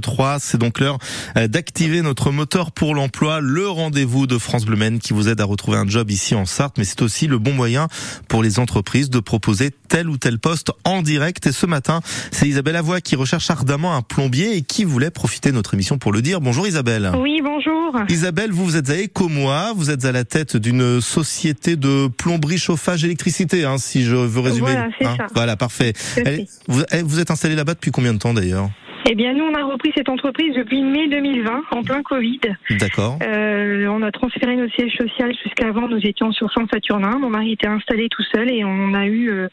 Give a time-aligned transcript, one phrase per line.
[0.00, 0.98] 3, c'est donc l'heure
[1.36, 5.44] euh, d'activer notre moteur pour l'emploi, le rendez-vous de France Bleu qui vous aide à
[5.44, 7.88] retrouver un job ici en Sarthe, mais c'est aussi le bon moyen
[8.28, 11.46] pour les entreprises de proposer tel ou tel poste en direct.
[11.48, 12.00] Et ce matin,
[12.30, 15.98] c'est Isabelle Avoie qui recherche ardemment un plombier et qui voulait profiter de notre émission
[15.98, 16.40] pour le dire.
[16.40, 17.10] Bonjour Isabelle.
[17.20, 18.00] Oui, bonjour.
[18.08, 22.58] Isabelle, vous, vous êtes à Ecomois, vous êtes à la tête d'une société de plomberie,
[22.58, 24.70] chauffage, électricité, hein, si je veux résumer.
[24.70, 25.26] Voilà, Hein, ça.
[25.34, 25.92] voilà parfait.
[26.16, 28.70] Elle- vous, vous êtes installé là-bas depuis combien de temps d'ailleurs?
[29.12, 32.38] Eh bien, nous, on a repris cette entreprise depuis mai 2020, en plein Covid.
[32.78, 33.18] D'accord.
[33.24, 37.18] Euh, on a transféré notre siège social jusqu'avant, nous étions sur Saint-Saturnin.
[37.18, 39.48] Mon mari était installé tout seul et on a eu euh,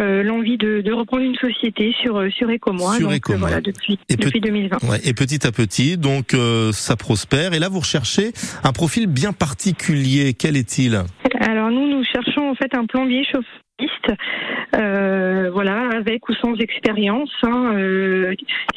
[0.00, 2.94] euh, l'envie de, de reprendre une société sur euh, sur Ecomois.
[2.94, 3.36] Sur Donc, Ecomois.
[3.36, 4.82] euh, voilà, depuis, Et depuis 2020.
[4.88, 7.52] Ouais, et petit à petit, donc euh, ça prospère.
[7.52, 8.32] Et là, vous recherchez
[8.64, 10.32] un profil bien particulier.
[10.32, 10.98] Quel est-il?
[11.40, 14.18] Alors, nous, nous cherchons en fait un plombier chauffagiste,
[14.76, 18.34] euh, voilà, avec ou sans expérience, hein, euh,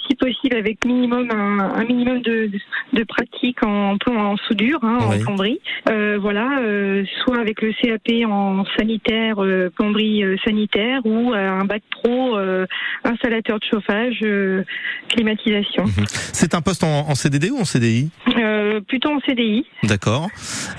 [0.08, 2.50] si possible avec minimum un, un minimum de,
[2.94, 5.17] de pratique en en soudure, hein, Oui.
[5.17, 11.34] en plomberie, Euh, voilà, euh, soit avec le CAP en sanitaire, euh, plomberie sanitaire, ou
[11.34, 12.66] un bac pro euh,
[13.03, 14.64] installateur de chauffage, euh,
[15.09, 15.86] climatisation.
[16.34, 20.30] C'est un poste en, en CDD ou en CDI Euh, plutôt en CDI, D'accord.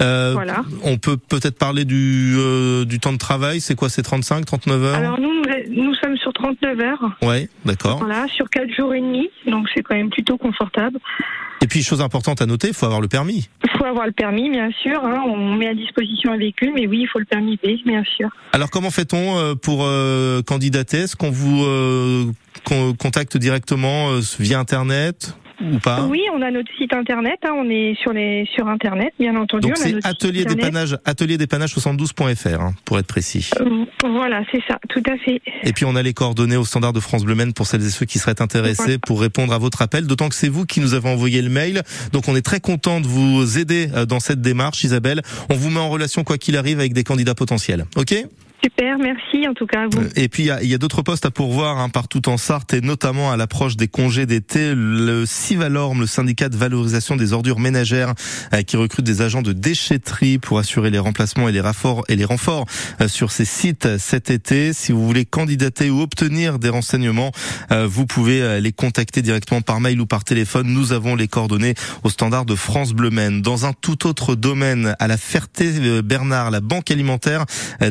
[0.00, 0.62] Euh, voilà.
[0.84, 3.60] On peut peut-être parler du, euh, du temps de travail.
[3.60, 5.01] C'est quoi C'est 35, 39 heures?
[5.04, 7.10] Alors nous, nous, nous sommes sur 39 heures.
[7.22, 7.98] Ouais, d'accord.
[7.98, 10.98] Voilà, sur quatre jours et demi, donc c'est quand même plutôt confortable.
[11.62, 13.48] Et puis, chose importante à noter, il faut avoir le permis.
[13.64, 15.00] Il faut avoir le permis, bien sûr.
[15.04, 18.02] hein, on met à disposition un véhicule, mais oui, il faut le permis B, bien
[18.16, 18.28] sûr.
[18.52, 20.98] Alors, comment fait-on euh, pour euh, candidater?
[21.02, 22.24] Est-ce qu'on vous euh,
[22.64, 25.36] con- contacte directement euh, via Internet?
[25.72, 27.38] Ou pas Oui, on a notre site internet.
[27.44, 29.68] hein, on est sur les sur internet, bien entendu.
[29.68, 33.50] Donc c'est atelier dépannage atelier dépannage 72.fr hein, pour être précis.
[33.60, 35.40] Euh, Voilà, c'est ça, tout à fait.
[35.64, 37.90] Et puis on a les coordonnées au standard de France Bleu Maine pour celles et
[37.90, 38.98] ceux qui seraient intéressés Voilà.
[39.06, 40.06] pour répondre à votre appel.
[40.06, 41.82] D'autant que c'est vous qui nous avez envoyé le mail.
[42.12, 45.22] Donc on est très content de vous aider euh, dans cette démarche, Isabelle.
[45.50, 47.84] On vous met en relation quoi qu'il arrive avec des candidats potentiels.
[47.96, 48.14] Ok?
[48.62, 50.08] Super, merci en tout cas à vous.
[50.16, 52.80] Et puis il y a, a d'autres postes à pourvoir hein, partout en Sarthe et
[52.80, 54.72] notamment à l'approche des congés d'été.
[54.74, 58.14] Le Civalorme, le syndicat de valorisation des ordures ménagères,
[58.54, 62.16] euh, qui recrute des agents de déchetterie pour assurer les remplacements et les renforts et
[62.16, 62.66] les renforts
[63.00, 64.72] euh, sur ces sites cet été.
[64.72, 67.32] Si vous voulez candidater ou obtenir des renseignements,
[67.70, 70.68] euh, vous pouvez euh, les contacter directement par mail ou par téléphone.
[70.68, 71.74] Nous avons les coordonnées
[72.04, 73.42] au standard de France Bleu Maine.
[73.42, 77.44] Dans un tout autre domaine, à la Ferté-Bernard, la banque alimentaire
[77.80, 77.90] euh,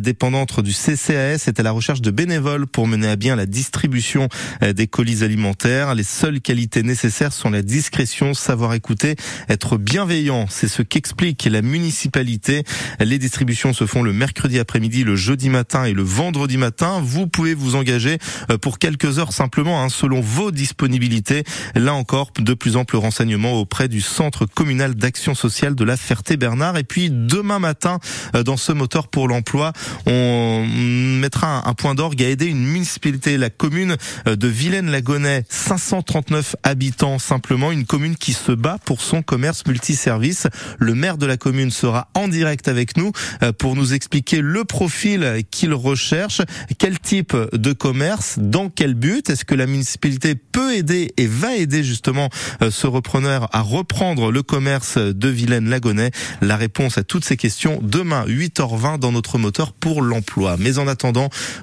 [0.63, 4.27] du CCAS est à la recherche de bénévoles pour mener à bien la distribution
[4.63, 5.95] euh, des colis alimentaires.
[5.95, 9.15] Les seules qualités nécessaires sont la discrétion, savoir écouter,
[9.49, 10.45] être bienveillant.
[10.49, 12.63] C'est ce qu'explique la municipalité.
[12.99, 17.01] Les distributions se font le mercredi après-midi, le jeudi matin et le vendredi matin.
[17.03, 18.17] Vous pouvez vous engager
[18.49, 21.43] euh, pour quelques heures simplement, hein, selon vos disponibilités.
[21.75, 26.77] Là encore, de plus amples renseignements auprès du Centre communal d'action sociale de la Ferté-Bernard.
[26.77, 27.99] Et puis demain matin,
[28.35, 29.73] euh, dans ce moteur pour l'emploi,
[30.05, 33.95] on um, mettra un, point d'orgue à aider une municipalité, la commune
[34.27, 40.47] euh, de Vilaine-Lagonais, 539 habitants simplement, une commune qui se bat pour son commerce multiservice.
[40.79, 43.11] Le maire de la commune sera en direct avec nous
[43.43, 46.41] euh, pour nous expliquer le profil qu'il recherche,
[46.77, 51.55] quel type de commerce, dans quel but, est-ce que la municipalité peut aider et va
[51.55, 52.29] aider justement
[52.61, 56.11] euh, ce repreneur à reprendre le commerce de Vilaine-Lagonais.
[56.41, 60.55] La réponse à toutes ces questions demain 8h20 dans notre moteur pour l'emploi.
[60.59, 60.87] Mais en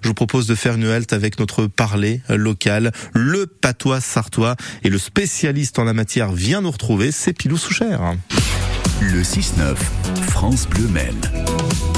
[0.03, 4.91] je vous propose de faire une halte avec notre parler local, le patois sartois et
[4.91, 8.15] le spécialiste en la matière vient nous retrouver, c'est Pilou Souchère.
[9.01, 9.77] Le 6-9,
[10.29, 11.98] France Bleu Maine.